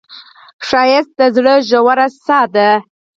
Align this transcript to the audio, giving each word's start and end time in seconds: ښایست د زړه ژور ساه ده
ښایست 0.67 1.11
د 1.19 1.21
زړه 1.35 1.53
ژور 1.69 1.99
ساه 2.25 2.45
ده 2.55 2.69